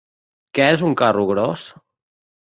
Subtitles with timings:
[0.59, 1.67] Què és un carro gros?